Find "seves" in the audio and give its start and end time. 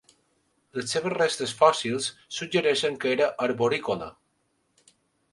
0.93-1.13